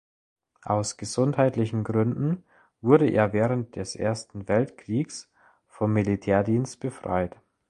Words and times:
Aus 0.63 0.97
gesundheitlichen 0.97 1.83
Gründen 1.83 2.43
wurde 2.81 3.07
er 3.07 3.33
während 3.33 3.75
des 3.75 3.95
Ersten 3.95 4.47
Weltkriegs 4.47 5.29
vom 5.67 5.93
Militärdienst 5.93 6.79
befreit. 6.79 7.39